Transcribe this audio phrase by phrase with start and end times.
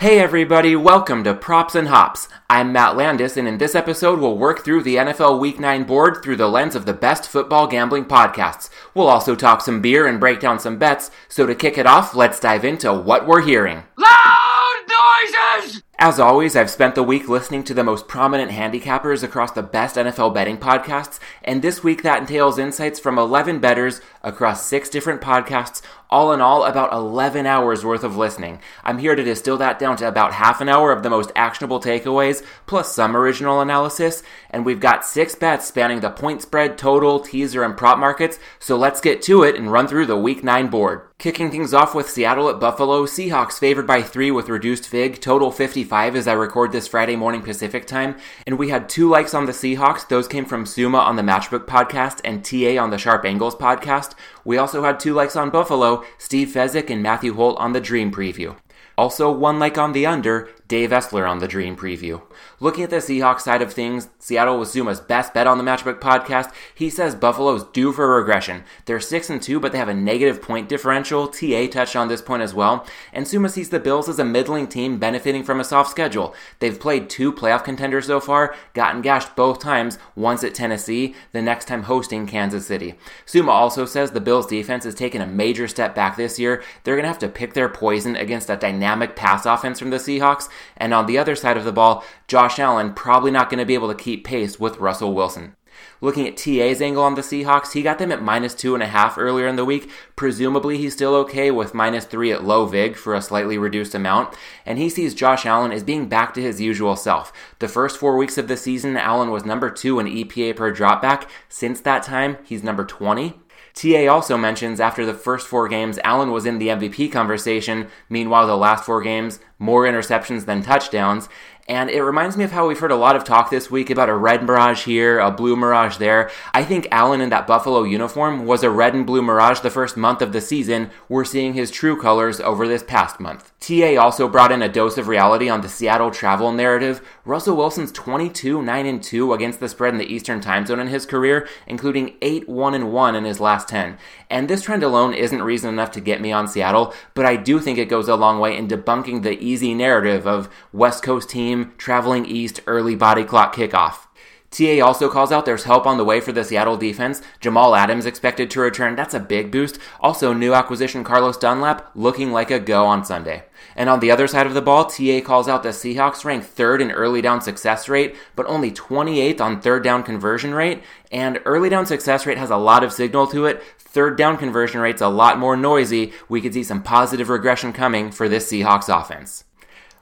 [0.00, 2.26] Hey everybody, welcome to Props and Hops.
[2.48, 6.22] I'm Matt Landis, and in this episode, we'll work through the NFL Week 9 board
[6.22, 8.70] through the lens of the best football gambling podcasts.
[8.94, 11.10] We'll also talk some beer and break down some bets.
[11.28, 13.82] So to kick it off, let's dive into what we're hearing.
[13.98, 15.82] Loud noises!
[16.02, 19.96] As always, I've spent the week listening to the most prominent handicappers across the best
[19.96, 25.20] NFL betting podcasts, and this week that entails insights from 11 bettors across six different
[25.20, 28.60] podcasts, all in all, about 11 hours worth of listening.
[28.82, 31.80] I'm here to distill that down to about half an hour of the most actionable
[31.80, 37.20] takeaways, plus some original analysis, and we've got six bets spanning the point spread, total,
[37.20, 40.68] teaser, and prop markets, so let's get to it and run through the Week 9
[40.68, 41.09] board.
[41.20, 45.52] Kicking things off with Seattle at Buffalo, Seahawks favored by three with reduced VIG, total
[45.52, 48.16] 55 as I record this Friday morning Pacific time.
[48.46, 50.08] And we had two likes on the Seahawks.
[50.08, 54.14] Those came from Suma on the Matchbook podcast and TA on the Sharp Angles podcast.
[54.46, 58.10] We also had two likes on Buffalo, Steve Fezzik and Matthew Holt on the Dream
[58.10, 58.56] preview.
[58.96, 62.22] Also, one like on the under, Dave Essler on the Dream preview.
[62.60, 65.98] Looking at the Seahawks side of things, Seattle was Suma's best bet on the Matchbook
[65.98, 66.52] podcast.
[66.72, 68.62] He says Buffalo's due for a regression.
[68.84, 71.26] They're 6 and 2, but they have a negative point differential.
[71.26, 72.86] TA touched on this point as well.
[73.12, 76.36] And Suma sees the Bills as a middling team benefiting from a soft schedule.
[76.60, 81.42] They've played two playoff contenders so far, gotten gashed both times, once at Tennessee, the
[81.42, 82.94] next time hosting Kansas City.
[83.26, 86.62] Suma also says the Bills defense has taken a major step back this year.
[86.84, 89.96] They're going to have to pick their poison against a dynamic pass offense from the
[89.96, 90.48] Seahawks.
[90.76, 93.74] And on the other side of the ball, Josh Allen probably not going to be
[93.74, 95.56] able to keep pace with Russell Wilson.
[96.00, 98.86] Looking at TA's angle on the Seahawks, he got them at minus two and a
[98.86, 99.90] half earlier in the week.
[100.16, 104.34] Presumably, he's still okay with minus three at low VIG for a slightly reduced amount.
[104.64, 107.32] And he sees Josh Allen as being back to his usual self.
[107.58, 111.28] The first four weeks of the season, Allen was number two in EPA per dropback.
[111.48, 113.38] Since that time, he's number 20.
[113.80, 117.88] TA also mentions after the first four games, Allen was in the MVP conversation.
[118.10, 121.30] Meanwhile, the last four games, more interceptions than touchdowns.
[121.70, 124.08] And it reminds me of how we've heard a lot of talk this week about
[124.08, 126.28] a red mirage here, a blue mirage there.
[126.52, 129.96] I think Allen in that Buffalo uniform was a red and blue mirage the first
[129.96, 130.90] month of the season.
[131.08, 133.52] We're seeing his true colors over this past month.
[133.60, 137.06] TA also brought in a dose of reality on the Seattle travel narrative.
[137.24, 140.88] Russell Wilson's 22 9 and 2 against the spread in the Eastern time zone in
[140.88, 143.96] his career, including 8 1 and 1 in his last 10.
[144.28, 147.60] And this trend alone isn't reason enough to get me on Seattle, but I do
[147.60, 151.59] think it goes a long way in debunking the easy narrative of West Coast team
[151.78, 154.06] traveling east early body clock kickoff.
[154.50, 157.22] TA also calls out there's help on the way for the Seattle defense.
[157.38, 158.96] Jamal Adams expected to return.
[158.96, 159.78] That's a big boost.
[160.00, 163.44] Also, new acquisition Carlos Dunlap looking like a go on Sunday.
[163.76, 166.82] And on the other side of the ball, TA calls out the Seahawks rank third
[166.82, 170.82] in early down success rate, but only 28th on third down conversion rate.
[171.12, 173.62] And early down success rate has a lot of signal to it.
[173.78, 176.12] Third down conversion rate's a lot more noisy.
[176.28, 179.44] We could see some positive regression coming for this Seahawks offense.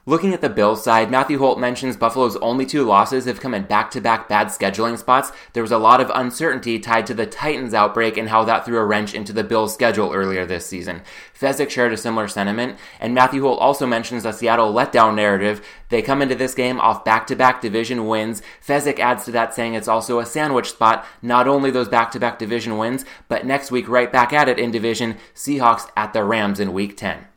[0.09, 3.65] Looking at the Bills side, Matthew Holt mentions Buffalo's only two losses have come in
[3.65, 5.31] back to back bad scheduling spots.
[5.53, 8.79] There was a lot of uncertainty tied to the Titans outbreak and how that threw
[8.79, 11.03] a wrench into the Bills' schedule earlier this season.
[11.39, 15.63] Fezzik shared a similar sentiment, and Matthew Holt also mentions the Seattle letdown narrative.
[15.89, 18.41] They come into this game off back to back division wins.
[18.65, 22.19] Fezzik adds to that saying it's also a sandwich spot, not only those back to
[22.19, 26.23] back division wins, but next week right back at it in division, Seahawks at the
[26.23, 27.27] Rams in week 10.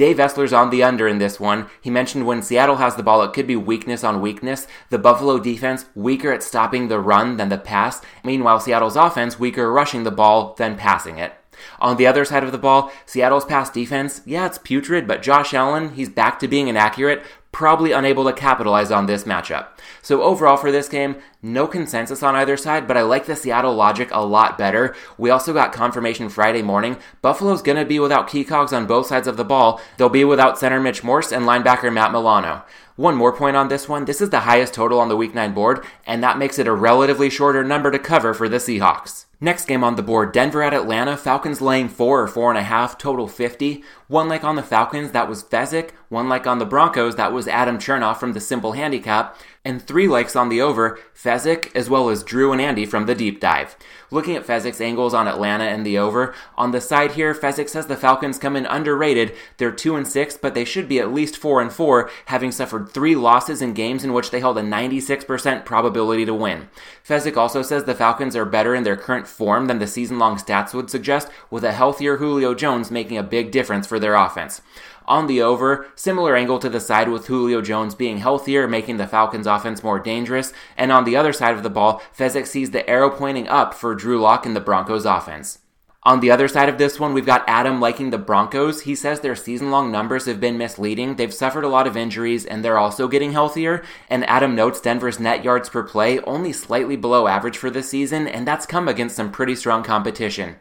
[0.00, 1.68] Dave Essler's on the under in this one.
[1.78, 4.66] He mentioned when Seattle has the ball, it could be weakness on weakness.
[4.88, 8.00] The Buffalo defense weaker at stopping the run than the pass.
[8.24, 11.34] Meanwhile, Seattle's offense weaker rushing the ball than passing it.
[11.80, 15.52] On the other side of the ball, Seattle's pass defense, yeah, it's putrid, but Josh
[15.52, 17.22] Allen, he's back to being inaccurate,
[17.52, 19.68] probably unable to capitalize on this matchup.
[20.02, 23.74] So overall for this game, no consensus on either side, but I like the Seattle
[23.74, 24.94] logic a lot better.
[25.18, 26.96] We also got confirmation Friday morning.
[27.22, 29.80] Buffalo's gonna be without key cogs on both sides of the ball.
[29.96, 32.62] They'll be without center Mitch Morse and linebacker Matt Milano.
[32.96, 34.04] One more point on this one.
[34.04, 36.72] This is the highest total on the week 9 board, and that makes it a
[36.72, 39.24] relatively shorter number to cover for the Seahawks.
[39.40, 41.16] Next game on the board, Denver at Atlanta.
[41.16, 43.82] Falcons laying four or four and a half, total 50.
[44.10, 45.90] One like on the Falcons, that was Fezzik.
[46.08, 50.08] One like on the Broncos, that was Adam Chernoff from the Simple Handicap and three
[50.08, 53.76] likes on the over, Fezzik, as well as Drew and Andy from the deep dive.
[54.10, 57.86] Looking at Fezzik's angles on Atlanta and the over, on the side here, Fezzik says
[57.86, 59.34] the Falcons come in underrated.
[59.58, 62.88] They're 2 and 6, but they should be at least 4 and 4, having suffered
[62.88, 66.68] three losses in games in which they held a 96% probability to win.
[67.06, 70.38] Fezzik also says the Falcons are better in their current form than the season long
[70.38, 74.62] stats would suggest, with a healthier Julio Jones making a big difference for their offense.
[75.06, 79.06] On the over, similar angle to the side with Julio Jones being healthier, making the
[79.08, 80.52] Falcons offense more dangerous.
[80.76, 83.94] And on the other side of the ball, Fezzik sees the arrow pointing up for
[83.94, 85.58] Drew Lock and the Broncos offense.
[86.04, 88.82] On the other side of this one, we've got Adam liking the Broncos.
[88.82, 91.16] He says their season long numbers have been misleading.
[91.16, 93.84] They've suffered a lot of injuries and they're also getting healthier.
[94.08, 98.26] And Adam notes Denver's net yards per play only slightly below average for the season,
[98.26, 100.56] and that's come against some pretty strong competition.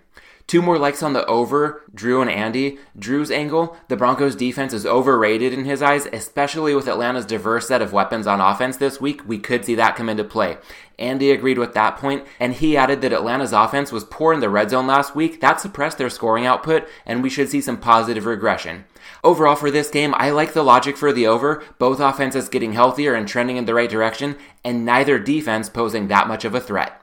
[0.50, 2.80] Two more likes on the over, Drew and Andy.
[2.98, 7.84] Drew's angle, the Broncos defense is overrated in his eyes, especially with Atlanta's diverse set
[7.84, 9.22] of weapons on offense this week.
[9.28, 10.58] We could see that come into play.
[10.98, 14.50] Andy agreed with that point, and he added that Atlanta's offense was poor in the
[14.50, 15.40] red zone last week.
[15.40, 18.86] That suppressed their scoring output, and we should see some positive regression.
[19.24, 23.14] Overall, for this game, I like the logic for the over, both offenses getting healthier
[23.14, 24.36] and trending in the right direction,
[24.66, 26.99] and neither defense posing that much of a threat.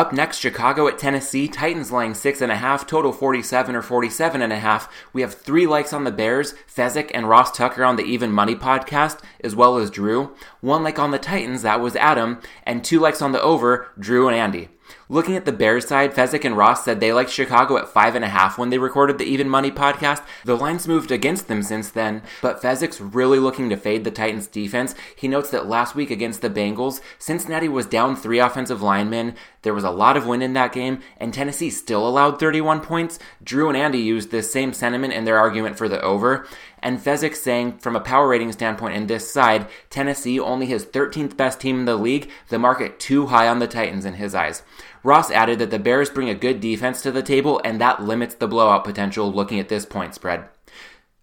[0.00, 1.46] Up next, Chicago at Tennessee.
[1.46, 4.90] Titans laying six and a half, total 47 or 47 and a half.
[5.12, 8.54] We have three likes on the Bears, Fezzik and Ross Tucker on the Even Money
[8.54, 10.34] podcast, as well as Drew.
[10.62, 14.26] One like on the Titans, that was Adam, and two likes on the over, Drew
[14.26, 14.70] and Andy.
[15.08, 18.24] Looking at the Bears side, Fezzik and Ross said they liked Chicago at five and
[18.24, 20.22] a half when they recorded the Even Money podcast.
[20.44, 24.46] The line's moved against them since then, but Fezzik's really looking to fade the Titans
[24.46, 24.94] defense.
[25.16, 29.34] He notes that last week against the Bengals, Cincinnati was down three offensive linemen.
[29.62, 33.18] There was a lot of wind in that game, and Tennessee still allowed 31 points.
[33.42, 36.46] Drew and Andy used this same sentiment in their argument for the over.
[36.82, 41.36] And Fezzik saying, from a power rating standpoint in this side, Tennessee only his 13th
[41.36, 44.62] best team in the league, the market too high on the Titans in his eyes.
[45.02, 48.34] Ross added that the Bears bring a good defense to the table, and that limits
[48.34, 50.48] the blowout potential looking at this point spread.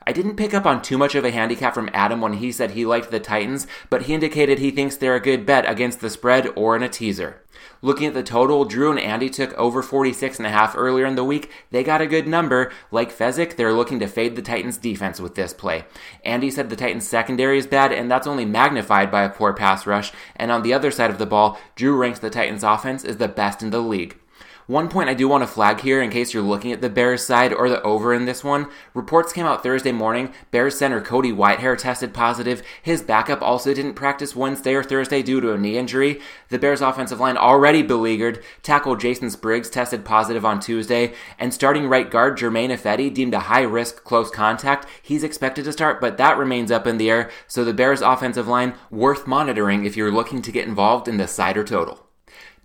[0.08, 2.72] I didn't pick up on too much of a handicap from Adam when he said
[2.72, 6.10] he liked the Titans, but he indicated he thinks they're a good bet against the
[6.10, 7.42] spread or in a teaser.
[7.82, 11.16] Looking at the total, Drew and Andy took over 46 and a half earlier in
[11.16, 11.52] the week.
[11.72, 12.72] They got a good number.
[12.92, 15.86] Like Fezzik, they're looking to fade the Titans defense with this play.
[16.24, 19.86] Andy said the Titans secondary is bad, and that's only magnified by a poor pass
[19.86, 20.12] rush.
[20.36, 23.28] And on the other side of the ball, Drew ranks the Titans offense as the
[23.28, 24.18] best in the league.
[24.68, 27.26] One point I do want to flag here in case you're looking at the Bears
[27.26, 28.68] side or the over in this one.
[28.94, 30.34] Reports came out Thursday morning.
[30.52, 32.62] Bears center Cody Whitehair tested positive.
[32.82, 36.20] His backup also didn't practice Wednesday or Thursday due to a knee injury.
[36.50, 38.44] The Bears offensive line already beleaguered.
[38.62, 41.14] Tackle Jason Spriggs tested positive on Tuesday.
[41.40, 44.86] And starting right guard Germain Ifedi deemed a high risk close contact.
[45.02, 47.32] He's expected to start, but that remains up in the air.
[47.48, 51.28] So the Bears offensive line worth monitoring if you're looking to get involved in the
[51.30, 52.07] side or total.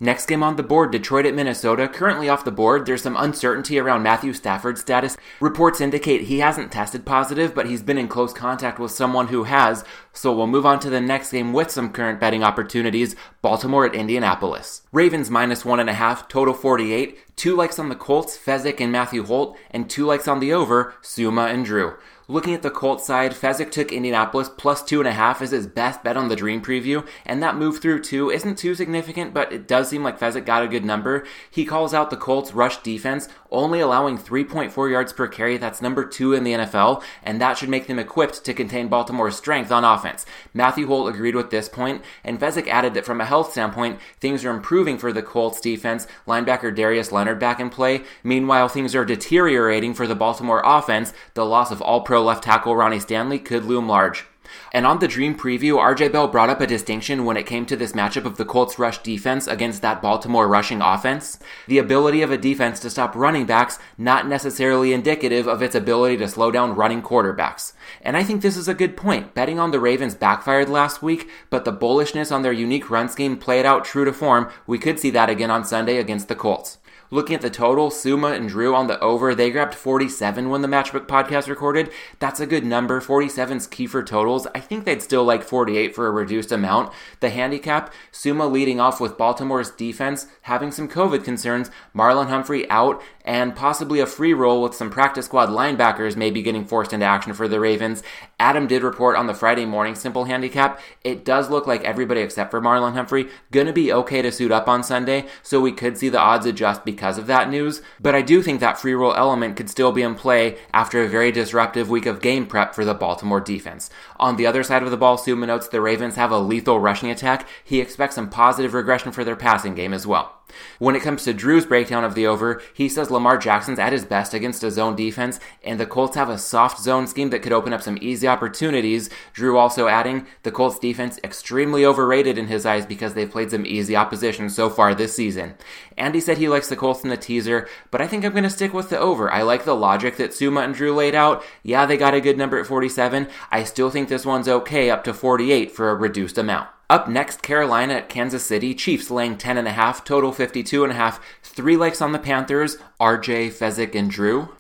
[0.02, 1.86] Next game on the board, Detroit at Minnesota.
[1.86, 5.16] Currently off the board, there's some uncertainty around Matthew Stafford's status.
[5.38, 9.44] Reports indicate he hasn't tested positive, but he's been in close contact with someone who
[9.44, 9.84] has.
[10.12, 13.14] So we'll move on to the next game with some current betting opportunities.
[13.42, 14.82] Baltimore at Indianapolis.
[14.90, 17.36] Ravens minus one and a half, total 48.
[17.36, 20.94] Two likes on the Colts, Fezzik and Matthew Holt, and two likes on the over,
[21.00, 21.94] Suma and Drew.
[22.32, 25.66] Looking at the Colts side, Fezzik took Indianapolis plus two and a half as his
[25.66, 29.52] best bet on the Dream preview, and that move through two isn't too significant, but
[29.52, 31.26] it does seem like Fezzik got a good number.
[31.50, 35.58] He calls out the Colts' rush defense, only allowing 3.4 yards per carry.
[35.58, 39.36] That's number two in the NFL, and that should make them equipped to contain Baltimore's
[39.36, 40.24] strength on offense.
[40.54, 44.42] Matthew Holt agreed with this point, and Fezzik added that from a health standpoint, things
[44.42, 46.06] are improving for the Colts defense.
[46.26, 48.04] Linebacker Darius Leonard back in play.
[48.24, 51.12] Meanwhile, things are deteriorating for the Baltimore offense.
[51.34, 54.26] The loss of all pro left tackle Ronnie Stanley could loom large.
[54.72, 57.76] And on the Dream preview, RJ Bell brought up a distinction when it came to
[57.76, 61.38] this matchup of the Colts rush defense against that Baltimore rushing offense.
[61.68, 66.16] The ability of a defense to stop running backs, not necessarily indicative of its ability
[66.18, 67.72] to slow down running quarterbacks.
[68.00, 69.34] And I think this is a good point.
[69.34, 73.36] Betting on the Ravens backfired last week, but the bullishness on their unique run scheme
[73.36, 74.50] played out true to form.
[74.66, 76.78] We could see that again on Sunday against the Colts.
[77.12, 80.66] Looking at the total, Suma and Drew on the over, they grabbed 47 when the
[80.66, 81.92] Matchbook podcast recorded.
[82.20, 83.02] That's a good number.
[83.02, 84.46] 47's key for totals.
[84.54, 86.90] I think they'd still like 48 for a reduced amount.
[87.20, 93.02] The handicap, Suma leading off with Baltimore's defense having some COVID concerns, Marlon Humphrey out,
[93.24, 97.32] and possibly a free roll with some practice squad linebackers maybe getting forced into action
[97.32, 98.02] for the Ravens.
[98.38, 100.80] Adam did report on the Friday morning simple handicap.
[101.04, 104.68] It does look like everybody except for Marlon Humphrey gonna be okay to suit up
[104.68, 107.82] on Sunday, so we could see the odds adjust because of that news.
[108.00, 111.08] But I do think that free roll element could still be in play after a
[111.08, 113.90] very disruptive week of game prep for the Baltimore defense.
[114.18, 117.10] On the other side of the ball, Suma notes the Ravens have a lethal rushing
[117.10, 117.46] attack.
[117.62, 120.41] He expects some positive regression for their passing game as well.
[120.78, 124.04] When it comes to Drew's breakdown of the over, he says Lamar Jackson's at his
[124.04, 127.52] best against a zone defense, and the Colts have a soft zone scheme that could
[127.52, 129.10] open up some easy opportunities.
[129.32, 133.66] Drew also adding the Colts defense extremely overrated in his eyes because they've played some
[133.66, 135.54] easy opposition so far this season.
[135.96, 138.50] Andy said he likes the Colts in the teaser, but I think I'm going to
[138.50, 139.30] stick with the over.
[139.30, 141.44] I like the logic that Suma and Drew laid out.
[141.62, 143.28] Yeah, they got a good number at 47.
[143.50, 146.68] I still think this one's okay up to 48 for a reduced amount.
[146.92, 148.74] Up next, Carolina at Kansas City.
[148.74, 151.20] Chiefs laying 10.5, total 52.5.
[151.42, 154.50] Three likes on the Panthers, RJ, Fezzik, and Drew.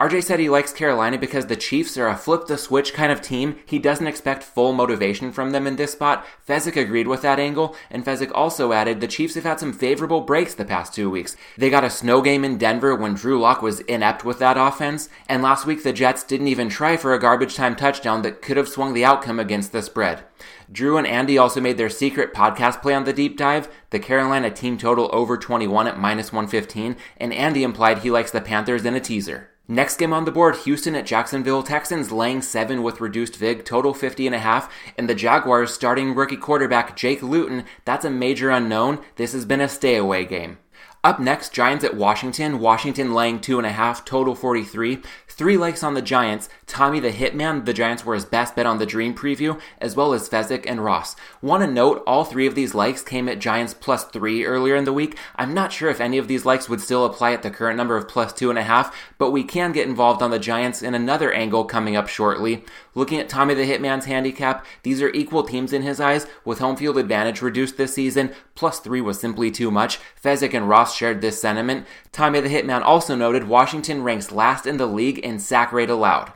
[0.00, 3.20] RJ said he likes Carolina because the Chiefs are a flip the switch kind of
[3.20, 3.58] team.
[3.66, 6.26] He doesn't expect full motivation from them in this spot.
[6.48, 10.22] Fezzik agreed with that angle, and Fezzik also added the Chiefs have had some favorable
[10.22, 11.36] breaks the past two weeks.
[11.58, 15.10] They got a snow game in Denver when Drew Lock was inept with that offense,
[15.28, 18.56] and last week the Jets didn't even try for a garbage time touchdown that could
[18.56, 20.24] have swung the outcome against the spread.
[20.72, 24.50] Drew and Andy also made their secret podcast play on the deep dive, the Carolina
[24.50, 28.94] team total over 21 at minus 115, and Andy implied he likes the Panthers in
[28.94, 29.50] a teaser.
[29.70, 31.62] Next game on the board, Houston at Jacksonville.
[31.62, 34.68] Texans laying 7 with reduced VIG, total 50 and a half.
[34.98, 38.98] And the Jaguars starting rookie quarterback Jake Luton, that's a major unknown.
[39.14, 40.58] This has been a stay away game.
[41.02, 42.60] Up next, Giants at Washington.
[42.60, 44.98] Washington laying two and a half, total 43.
[45.28, 46.50] Three likes on the Giants.
[46.66, 50.12] Tommy the Hitman, the Giants were his best bet on the Dream preview, as well
[50.12, 51.16] as Fezzik and Ross.
[51.40, 54.84] Want to note, all three of these likes came at Giants plus three earlier in
[54.84, 55.16] the week.
[55.36, 57.96] I'm not sure if any of these likes would still apply at the current number
[57.96, 60.94] of plus two and a half, but we can get involved on the Giants in
[60.94, 62.62] another angle coming up shortly.
[62.94, 66.76] Looking at Tommy the Hitman's handicap, these are equal teams in his eyes, with home
[66.76, 68.32] field advantage reduced this season.
[68.54, 69.98] Plus three was simply too much.
[70.22, 71.86] Fezzik and Ross shared this sentiment.
[72.12, 76.32] Tommy the Hitman also noted Washington ranks last in the league in sack rate allowed.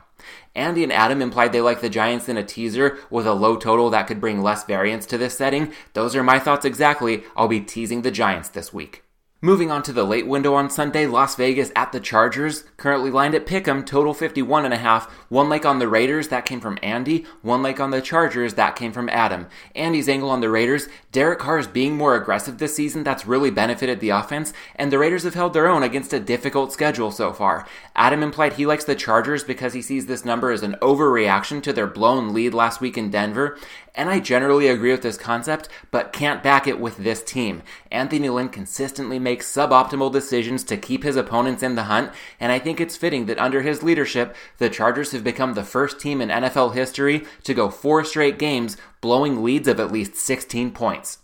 [0.55, 3.89] Andy and Adam implied they like the Giants in a teaser with a low total
[3.89, 5.73] that could bring less variance to this setting.
[5.93, 7.23] Those are my thoughts exactly.
[7.35, 9.04] I'll be teasing the Giants this week.
[9.45, 13.35] Moving on to the late window on Sunday, Las Vegas at the Chargers, currently lined
[13.35, 15.07] at Pick'em, total 51 and a half.
[15.29, 17.27] One leg on the Raiders, that came from Andy.
[17.43, 19.45] One leg on the Chargers, that came from Adam.
[19.75, 23.99] Andy's angle on the Raiders, Derek Carr's being more aggressive this season, that's really benefited
[23.99, 27.67] the offense, and the Raiders have held their own against a difficult schedule so far.
[27.95, 31.71] Adam implied he likes the Chargers because he sees this number as an overreaction to
[31.71, 33.59] their blown lead last week in Denver,
[33.95, 37.63] and I generally agree with this concept, but can't back it with this team.
[37.91, 42.59] Anthony Lynn consistently makes suboptimal decisions to keep his opponents in the hunt, and I
[42.59, 46.29] think it's fitting that under his leadership, the Chargers have become the first team in
[46.29, 51.19] NFL history to go four straight games blowing leads of at least 16 points.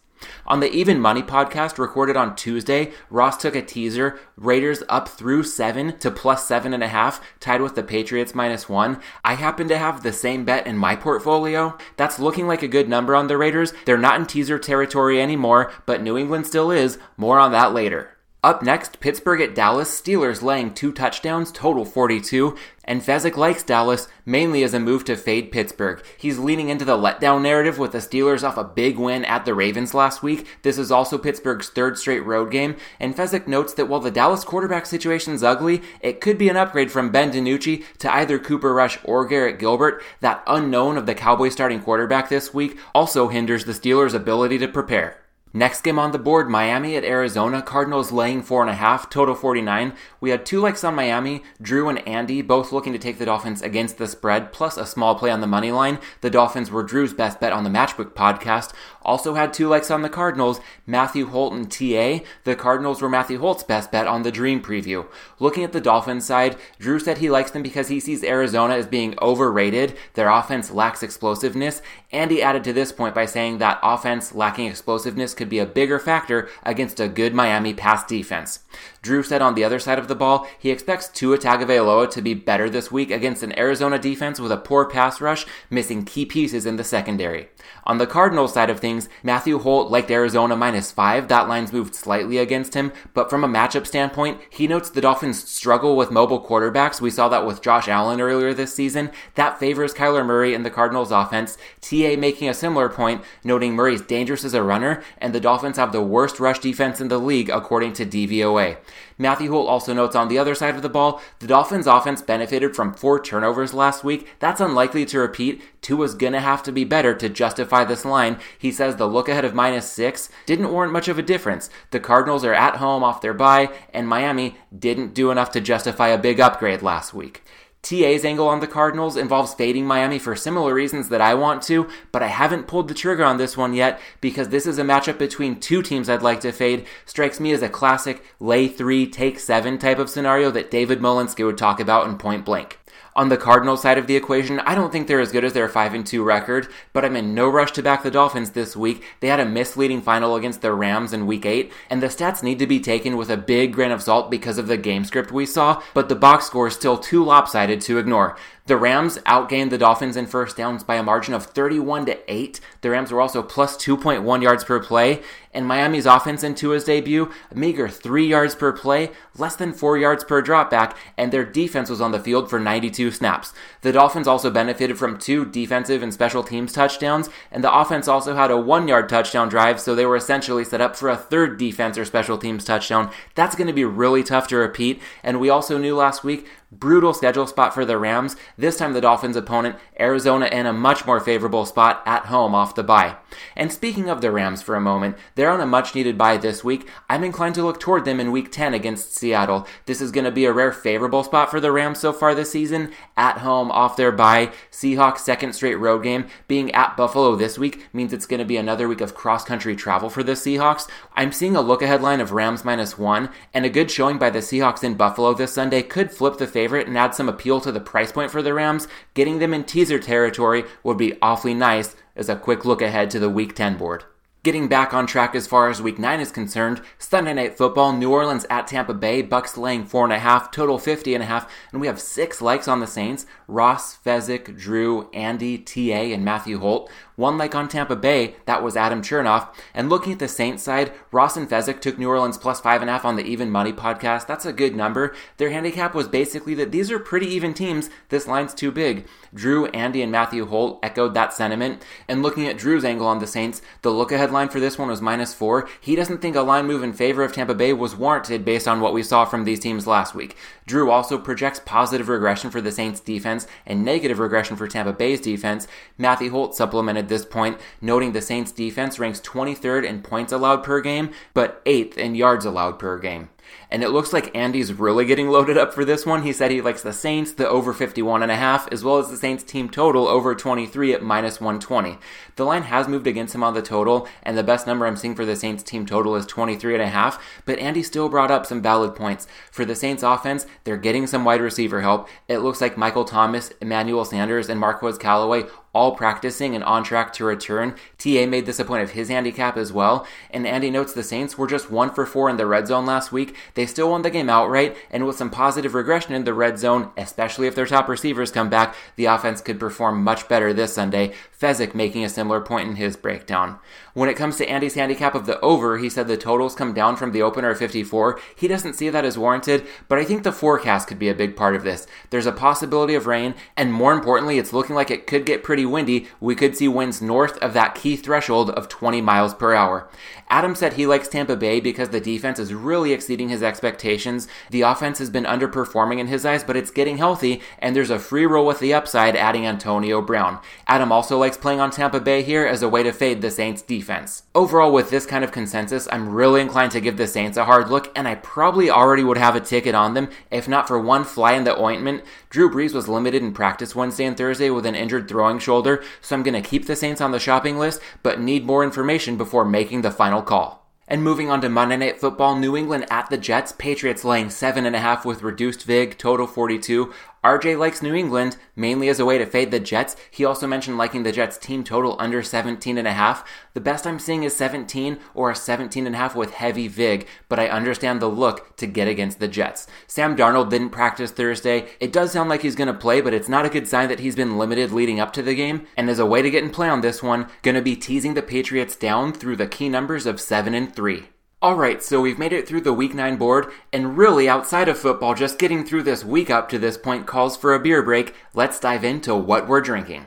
[0.46, 5.44] On the Even Money podcast recorded on Tuesday, Ross took a teaser, Raiders up through
[5.44, 9.00] seven to plus seven and a half, tied with the Patriots minus one.
[9.24, 11.78] I happen to have the same bet in my portfolio.
[11.98, 13.74] That's looking like a good number on the Raiders.
[13.86, 16.98] They're not in teaser territory anymore, but New England still is.
[17.18, 18.18] More on that later.
[18.44, 22.58] Up next, Pittsburgh at Dallas, Steelers laying two touchdowns, total 42.
[22.84, 26.04] And Fezzik likes Dallas mainly as a move to fade Pittsburgh.
[26.18, 29.54] He's leaning into the letdown narrative with the Steelers off a big win at the
[29.54, 30.48] Ravens last week.
[30.64, 32.78] This is also Pittsburgh's third straight road game.
[33.00, 36.92] And Fezzik notes that while the Dallas quarterback situation's ugly, it could be an upgrade
[36.92, 40.02] from Ben DiNucci to either Cooper Rush or Garrett Gilbert.
[40.22, 44.68] That unknown of the Cowboys starting quarterback this week also hinders the Steelers' ability to
[44.68, 45.22] prepare.
[45.54, 47.62] Next game on the board, Miami at Arizona.
[47.62, 49.92] Cardinals laying four and a half, total 49.
[50.22, 53.62] We had two likes on Miami, Drew and Andy, both looking to take the Dolphins
[53.62, 56.00] against the spread, plus a small play on the money line.
[56.22, 58.72] The Dolphins were Drew's best bet on the Matchbook podcast.
[59.02, 62.24] Also had two likes on the Cardinals, Matthew Holt and TA.
[62.46, 65.08] The Cardinals were Matthew Holt's best bet on the Dream preview.
[65.38, 68.88] Looking at the Dolphins side, Drew said he likes them because he sees Arizona as
[68.88, 69.98] being overrated.
[70.14, 71.82] Their offense lacks explosiveness.
[72.14, 75.98] Andy added to this point by saying that offense lacking explosiveness could be a bigger
[75.98, 78.60] factor against a good Miami pass defense.
[79.02, 82.36] Drew said on the other side of the ball, he expects Tua Tagovailoa to be
[82.36, 86.68] better this week against an Arizona defense with a poor pass rush, missing key pieces
[86.68, 87.50] in the secondary.
[87.86, 91.28] On the Cardinals side of things, Matthew Holt liked Arizona minus five.
[91.28, 95.50] That line's moved slightly against him, but from a matchup standpoint, he notes the Dolphins
[95.50, 97.02] struggle with mobile quarterbacks.
[97.02, 99.12] We saw that with Josh Allen earlier this season.
[99.36, 101.58] That favors Kyler Murray in the Cardinals offense.
[101.82, 105.92] TA making a similar point, noting Murray's dangerous as a runner, and the Dolphins have
[105.92, 108.78] the worst rush defense in the league according to DVOA.
[109.22, 112.76] Matthew Holt also notes on the other side of the ball, the Dolphins offense benefited
[112.76, 114.28] from four turnovers last week.
[114.40, 115.62] That's unlikely to repeat.
[115.82, 118.40] Tua's gonna have to be better to justify this line.
[118.58, 121.70] He says the look ahead of minus six didn't warrant much of a difference.
[121.92, 126.08] The Cardinals are at home off their bye, and Miami didn't do enough to justify
[126.08, 127.44] a big upgrade last week.
[127.82, 131.90] TA's angle on the Cardinals involves fading Miami for similar reasons that I want to,
[132.12, 135.18] but I haven't pulled the trigger on this one yet because this is a matchup
[135.18, 136.86] between two teams I'd like to fade.
[137.06, 141.44] Strikes me as a classic lay three, take seven type of scenario that David Malinsky
[141.46, 142.81] would talk about in point blank.
[143.14, 145.68] On the Cardinals side of the equation, I don't think they're as good as their
[145.68, 149.04] 5 and 2 record, but I'm in no rush to back the Dolphins this week.
[149.20, 152.58] They had a misleading final against the Rams in week 8, and the stats need
[152.60, 155.46] to be taken with a big grain of salt because of the game script we
[155.46, 158.38] saw, but the box score is still too lopsided to ignore.
[158.68, 162.60] The Rams outgained the Dolphins in first downs by a margin of 31 to 8.
[162.82, 167.32] The Rams were also plus 2.1 yards per play, and Miami's offense in Tua's debut,
[167.50, 171.90] a meager 3 yards per play, less than 4 yards per dropback, and their defense
[171.90, 173.52] was on the field for 92 snaps.
[173.82, 178.36] The Dolphins also benefited from two defensive and special teams touchdowns, and the offense also
[178.36, 181.98] had a 1-yard touchdown drive, so they were essentially set up for a third defense
[181.98, 183.12] or special teams touchdown.
[183.34, 187.14] That's going to be really tough to repeat, and we also knew last week Brutal
[187.14, 188.38] schedule spot for the Rams.
[188.58, 192.76] This time, the Dolphins' opponent, Arizona, in a much more favorable spot at home off
[192.76, 193.18] the bye.
[193.58, 196.64] And speaking of the Rams for a moment, they're on a much needed bye this
[196.64, 196.88] week.
[197.10, 199.68] I'm inclined to look toward them in week 10 against Seattle.
[199.86, 202.52] This is going to be a rare favorable spot for the Rams so far this
[202.52, 202.94] season.
[203.18, 204.54] At home, off their bye.
[204.72, 206.28] Seahawks' second straight road game.
[206.48, 209.76] Being at Buffalo this week means it's going to be another week of cross country
[209.76, 210.88] travel for the Seahawks.
[211.16, 214.30] I'm seeing a look ahead line of Rams minus one, and a good showing by
[214.30, 217.72] the Seahawks in Buffalo this Sunday could flip the favorite and add some appeal to
[217.72, 221.96] the price point for the Rams, getting them in teaser territory would be awfully nice
[222.16, 224.04] as a quick look ahead to the Week 10 board.
[224.44, 228.12] Getting back on track as far as Week 9 is concerned, Sunday Night Football, New
[228.12, 232.80] Orleans at Tampa Bay, Bucs laying 4.5, total 50.5, and we have six likes on
[232.80, 236.92] the Saints, Ross, Fezzik, Drew, Andy, TA, and Matthew Holt.
[237.22, 239.54] One like on Tampa Bay, that was Adam Chernoff.
[239.76, 242.90] And looking at the Saints side, Ross and Fezzik took New Orleans plus five and
[242.90, 244.26] a half on the Even Money podcast.
[244.26, 245.14] That's a good number.
[245.38, 247.92] Their handicap was basically that these are pretty even teams.
[248.10, 249.06] This line's too big.
[249.36, 251.84] Drew, Andy, and Matthew Holt echoed that sentiment.
[252.08, 254.88] And looking at Drew's angle on the Saints, the look ahead line for this one
[254.88, 255.70] was minus four.
[255.80, 258.82] He doesn't think a line move in favor of Tampa Bay was warranted based on
[258.82, 260.36] what we saw from these teams last week.
[260.66, 265.22] Drew also projects positive regression for the Saints defense and negative regression for Tampa Bay's
[265.22, 265.68] defense.
[266.00, 270.82] Matthew Holt supplemented this point, noting the Saints defense ranks 23rd in points allowed per
[270.82, 273.30] game, but 8th in yards allowed per game.
[273.70, 276.24] And it looks like Andy's really getting loaded up for this one.
[276.24, 279.10] He said he likes the Saints, the over 51 and a half, as well as
[279.10, 281.98] the Saints team total over 23 at minus 120.
[282.36, 285.16] The line has moved against him on the total, and the best number I'm seeing
[285.16, 288.46] for the Saints team total is 23 and a half, but Andy still brought up
[288.46, 289.28] some valid points.
[289.52, 292.10] For the Saints offense, they're getting some wide receiver help.
[292.28, 295.44] It looks like Michael Thomas, Emmanuel Sanders, and Marquez Callaway
[295.74, 297.76] all practicing and on track to return.
[298.02, 300.08] TA made this a point of his handicap as well.
[300.30, 303.12] And Andy notes the Saints were just one for four in the red zone last
[303.12, 303.36] week.
[303.54, 306.92] They still won the game outright, and with some positive regression in the red zone,
[306.98, 311.14] especially if their top receivers come back, the offense could perform much better this Sunday.
[311.40, 313.58] Fezzik making a similar point in his breakdown.
[313.94, 316.96] When it comes to Andy's handicap of the over, he said the totals come down
[316.96, 318.20] from the opener of 54.
[318.36, 321.36] He doesn't see that as warranted, but I think the forecast could be a big
[321.36, 321.88] part of this.
[322.10, 325.66] There's a possibility of rain, and more importantly, it's looking like it could get pretty
[325.66, 326.08] windy.
[326.20, 329.90] We could see winds north of that key threshold of 20 miles per hour.
[330.30, 334.30] Adam said he likes Tampa Bay because the defense is really exceeding his expectations.
[334.50, 338.00] The offense has been underperforming in his eyes, but it's getting healthy, and there's a
[338.00, 340.40] free roll with the upside adding Antonio Brown.
[340.68, 343.62] Adam also likes playing on Tampa Bay here as a way to fade the Saints
[343.62, 344.24] defense.
[344.34, 347.70] Overall, with this kind of consensus, I'm really inclined to give the Saints a hard
[347.70, 351.04] look, and I probably already would have a ticket on them if not for one
[351.04, 352.04] fly in the ointment.
[352.30, 356.16] Drew Brees was limited in practice Wednesday and Thursday with an injured throwing shoulder, so
[356.16, 359.46] I'm going to keep the Saints on the shopping list, but need more information before
[359.46, 360.62] making the final call.
[360.88, 365.06] And moving on to Monday Night Football, New England at the Jets, Patriots laying 7.5
[365.06, 366.94] with reduced VIG, total 42.
[367.24, 369.96] RJ likes New England mainly as a way to fade the Jets.
[370.10, 373.24] He also mentioned liking the Jets team total under 17 and a half.
[373.54, 377.08] The best I'm seeing is 17 or a 17 and a half with heavy vig,
[377.30, 379.68] but I understand the look to get against the Jets.
[379.86, 381.68] Sam Darnold didn't practice Thursday.
[381.80, 384.00] It does sound like he's going to play, but it's not a good sign that
[384.00, 385.68] he's been limited leading up to the game.
[385.78, 388.16] And as a way to get in play on this one, going to be teasing
[388.16, 391.11] the Patriots down through the key numbers of 7 and 3.
[391.44, 395.16] Alright, so we've made it through the week 9 board, and really outside of football,
[395.16, 398.14] just getting through this week up to this point calls for a beer break.
[398.36, 400.06] Let's dive into what we're drinking.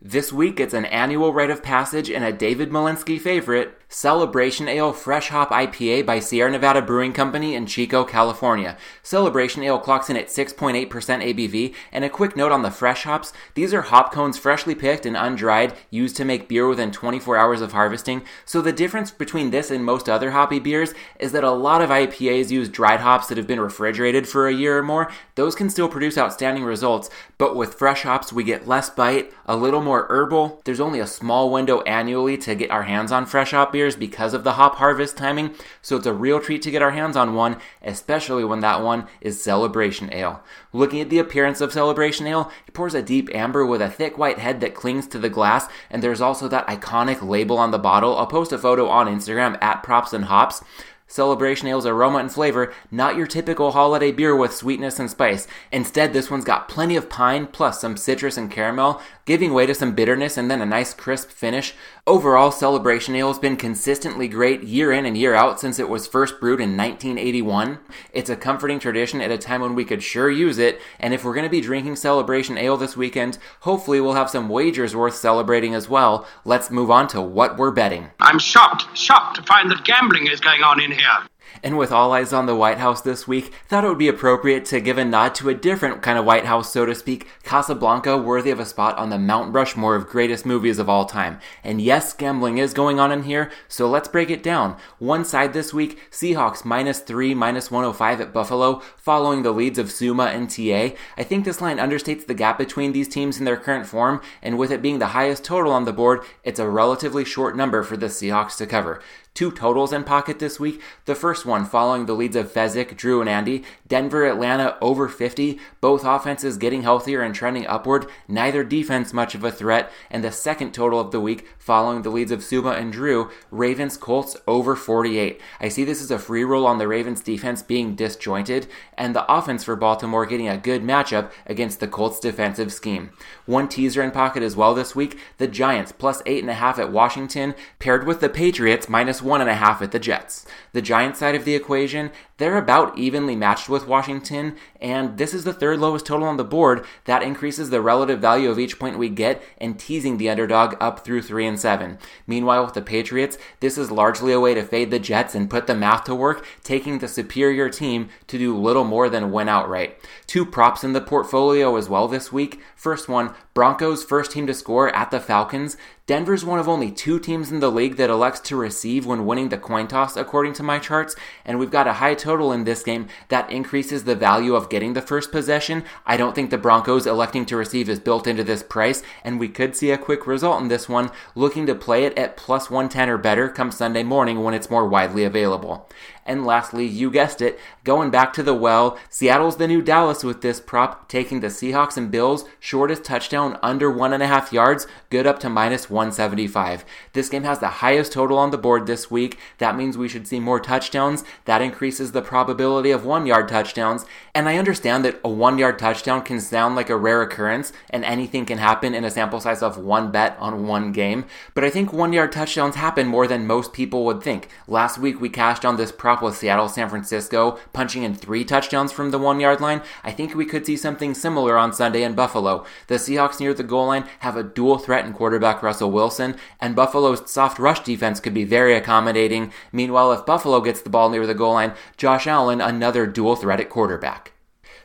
[0.00, 4.92] This week it's an annual rite of passage and a David Malinsky favorite, Celebration Ale
[4.92, 8.76] Fresh Hop IPA by Sierra Nevada Brewing Company in Chico, California.
[9.02, 13.32] Celebration Ale clocks in at 6.8% ABV, and a quick note on the fresh hops.
[13.54, 17.60] These are hop cones freshly picked and undried, used to make beer within 24 hours
[17.60, 18.22] of harvesting.
[18.44, 21.90] So the difference between this and most other hoppy beers is that a lot of
[21.90, 25.10] IPAs use dried hops that have been refrigerated for a year or more.
[25.34, 29.56] Those can still produce outstanding results, but with fresh hops we get less bite, a
[29.56, 30.62] little more herbal.
[30.64, 33.96] There's only a small window annually to get our hands on fresh hop beer beers
[33.96, 37.16] because of the hop harvest timing, so it's a real treat to get our hands
[37.16, 40.42] on one, especially when that one is Celebration Ale.
[40.70, 44.18] Looking at the appearance of Celebration Ale, it pours a deep amber with a thick
[44.18, 47.78] white head that clings to the glass, and there's also that iconic label on the
[47.78, 48.18] bottle.
[48.18, 50.62] I'll post a photo on Instagram at Props and Hops.
[51.06, 55.48] Celebration Ale's aroma and flavor, not your typical holiday beer with sweetness and spice.
[55.72, 59.72] Instead, this one's got plenty of pine plus some citrus and caramel, giving way to
[59.72, 61.72] some bitterness and then a nice crisp finish.
[62.04, 66.08] Overall, Celebration Ale has been consistently great year in and year out since it was
[66.08, 67.78] first brewed in 1981.
[68.12, 71.24] It's a comforting tradition at a time when we could sure use it, and if
[71.24, 75.14] we're going to be drinking Celebration Ale this weekend, hopefully we'll have some wagers worth
[75.14, 76.26] celebrating as well.
[76.44, 78.10] Let's move on to what we're betting.
[78.18, 81.18] I'm shocked, shocked to find that gambling is going on in here.
[81.62, 84.64] And with all eyes on the White House this week, thought it would be appropriate
[84.66, 88.16] to give a nod to a different kind of White House, so to speak, Casablanca,
[88.16, 91.38] worthy of a spot on the Mount Rushmore of greatest movies of all time.
[91.62, 94.76] And yes, gambling is going on in here, so let's break it down.
[94.98, 99.90] One side this week, Seahawks minus 3, minus 105 at Buffalo, following the leads of
[99.90, 100.94] Suma and TA.
[101.16, 104.58] I think this line understates the gap between these teams in their current form, and
[104.58, 107.96] with it being the highest total on the board, it's a relatively short number for
[107.96, 109.00] the Seahawks to cover.
[109.32, 110.82] Two totals in pocket this week.
[111.06, 113.62] The first one following the leads of Fezzik, Drew, and Andy.
[113.86, 115.58] Denver, Atlanta over 50.
[115.80, 118.06] Both offenses getting healthier and trending upward.
[118.28, 119.90] Neither defense much of a threat.
[120.10, 123.30] And the second total of the week following the leads of Suma and Drew.
[123.50, 125.40] Ravens, Colts over 48.
[125.60, 128.66] I see this as a free roll on the Ravens defense being disjointed
[128.98, 133.10] and the offense for Baltimore getting a good matchup against the Colts defensive scheme.
[133.46, 135.18] One teaser in pocket as well this week.
[135.38, 139.82] The Giants plus 8.5 at Washington paired with the Patriots minus one and a half
[139.82, 140.46] at the Jets.
[140.72, 145.44] The Giants side of the equation, they're about evenly matched with Washington, and this is
[145.44, 146.84] the third lowest total on the board.
[147.04, 151.04] That increases the relative value of each point we get and teasing the underdog up
[151.04, 151.98] through 3 and 7.
[152.26, 155.66] Meanwhile, with the Patriots, this is largely a way to fade the Jets and put
[155.66, 159.98] the math to work, taking the superior team to do little more than win outright.
[160.26, 162.60] Two props in the portfolio as well this week.
[162.74, 165.76] First one, Broncos first team to score at the Falcons.
[166.10, 169.48] Denver's one of only two teams in the league that elects to receive when winning
[169.48, 172.82] the coin toss, according to my charts, and we've got a high total in this
[172.82, 175.84] game that increases the value of getting the first possession.
[176.04, 179.46] I don't think the Broncos electing to receive is built into this price, and we
[179.46, 183.08] could see a quick result in this one, looking to play it at plus 110
[183.08, 185.88] or better come Sunday morning when it's more widely available.
[186.26, 190.42] And lastly, you guessed it, going back to the well, Seattle's the new Dallas with
[190.42, 194.86] this prop, taking the Seahawks and Bills shortest touchdown under one and a half yards,
[195.08, 196.82] good up to minus 175.
[197.12, 199.38] This game has the highest total on the board this week.
[199.58, 201.24] That means we should see more touchdowns.
[201.44, 204.06] That increases the probability of one yard touchdowns.
[204.34, 208.02] And I understand that a one yard touchdown can sound like a rare occurrence and
[208.02, 211.26] anything can happen in a sample size of one bet on one game.
[211.54, 214.48] But I think one yard touchdowns happen more than most people would think.
[214.66, 218.90] Last week we cashed on this prop with Seattle San Francisco punching in three touchdowns
[218.90, 219.82] from the one yard line.
[220.02, 222.64] I think we could see something similar on Sunday in Buffalo.
[222.86, 226.74] The Seahawks near the goal line have a dual threat in quarterback Russell Wilson, and
[226.74, 229.52] Buffalo's soft rush defense could be very accommodating.
[229.72, 233.60] Meanwhile, if Buffalo gets the ball near the goal line, Josh Allen, another dual threat
[233.60, 234.32] at quarterback.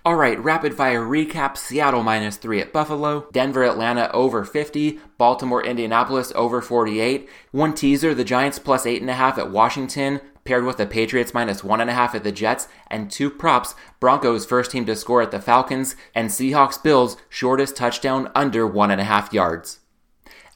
[0.05, 5.65] All right, rapid fire recap Seattle minus 3 at Buffalo, Denver, Atlanta over 50, Baltimore,
[5.65, 7.27] Indianapolis over 48.
[7.49, 12.23] One teaser the Giants plus 8.5 at Washington, paired with the Patriots minus 1.5 at
[12.23, 16.81] the Jets, and two props Broncos first team to score at the Falcons, and Seahawks
[16.81, 19.79] Bills shortest touchdown under 1.5 yards.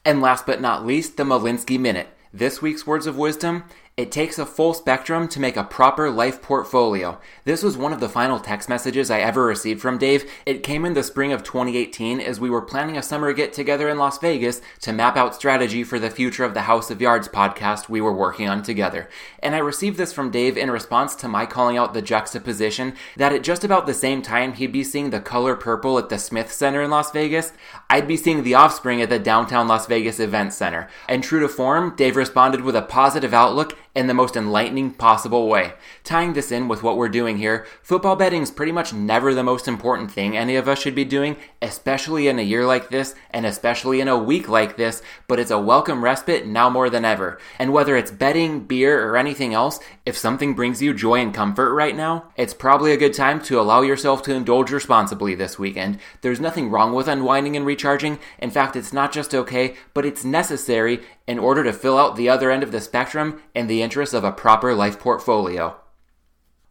[0.04, 2.08] And last but not least, the Malinsky Minute.
[2.32, 3.64] This week's words of wisdom
[4.00, 7.20] it takes a full spectrum to make a proper life portfolio.
[7.44, 10.24] This was one of the final text messages I ever received from Dave.
[10.46, 13.90] It came in the spring of 2018 as we were planning a summer get together
[13.90, 17.28] in Las Vegas to map out strategy for the future of the House of Yards
[17.28, 19.06] podcast we were working on together.
[19.40, 23.34] And I received this from Dave in response to my calling out the juxtaposition that
[23.34, 26.50] at just about the same time he'd be seeing the color purple at the Smith
[26.50, 27.52] Center in Las Vegas,
[27.90, 30.88] I'd be seeing the offspring at the downtown Las Vegas Event Center.
[31.06, 35.48] And true to form, Dave responded with a positive outlook in the most enlightening possible
[35.48, 35.72] way.
[36.04, 39.42] Tying this in with what we're doing here, football betting is pretty much never the
[39.42, 43.14] most important thing any of us should be doing, especially in a year like this
[43.30, 47.04] and especially in a week like this, but it's a welcome respite now more than
[47.04, 47.38] ever.
[47.58, 51.74] And whether it's betting, beer, or anything else, if something brings you joy and comfort
[51.74, 55.98] right now, it's probably a good time to allow yourself to indulge responsibly this weekend.
[56.20, 58.18] There's nothing wrong with unwinding and recharging.
[58.38, 61.00] In fact, it's not just okay, but it's necessary
[61.30, 64.24] in order to fill out the other end of the spectrum in the interest of
[64.24, 65.79] a proper life portfolio.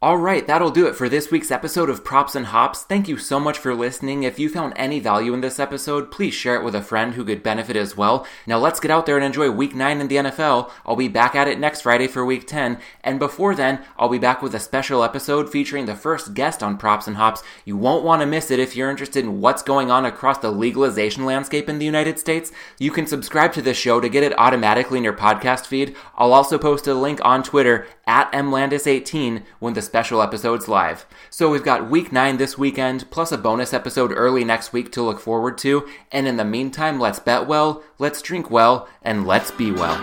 [0.02, 2.84] All right, that'll do it for this week's episode of Props and Hops.
[2.84, 4.24] Thank you so much for listening.
[4.24, 7.26] If you found any value in this episode, please share it with a friend who
[7.26, 8.26] could benefit as well.
[8.48, 10.72] Now let's get out there and enjoy week 9 in the NFL.
[10.86, 14.18] I'll be back at it next Friday for week 10, and before then, I'll be
[14.18, 17.44] back with a special episode featuring the first guest on Props and Hops.
[17.66, 20.50] You won't want to miss it if you're interested in what's going on across the
[20.50, 22.54] legalization landscape in the United States.
[22.78, 25.94] You can subscribe to this show to get it automatically in your podcast feed.
[26.16, 31.08] I'll also post a link on Twitter at mlandis18 when the special episodes live.
[31.32, 35.02] So we've got week 9 this weekend, plus a bonus episode early next week to
[35.02, 35.90] look forward to.
[36.12, 39.98] And in the meantime, let's bet well, let's drink well, and let's be well.